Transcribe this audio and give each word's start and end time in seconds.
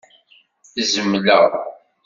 Zemleɣ? 0.93 1.45